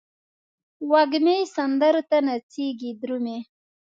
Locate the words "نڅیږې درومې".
2.27-3.39